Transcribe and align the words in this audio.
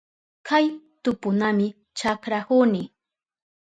Kay 0.47 0.65
tuputami 1.03 1.67
chakrahuni. 1.97 2.83